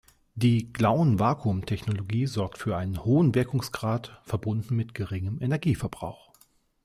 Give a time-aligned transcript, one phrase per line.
[0.33, 6.33] Die Klauen-Vakuumtechnologie sorgt für einen hohen Wirkungsgrad verbunden mit geringem Energieverbrauch.